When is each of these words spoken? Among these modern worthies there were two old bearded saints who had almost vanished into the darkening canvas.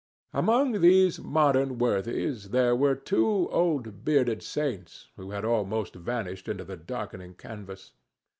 Among 0.33 0.81
these 0.81 1.19
modern 1.19 1.77
worthies 1.77 2.49
there 2.49 2.75
were 2.75 2.95
two 2.95 3.47
old 3.51 4.03
bearded 4.03 4.41
saints 4.41 5.09
who 5.15 5.29
had 5.29 5.45
almost 5.45 5.93
vanished 5.93 6.47
into 6.47 6.63
the 6.63 6.75
darkening 6.75 7.35
canvas. 7.35 7.91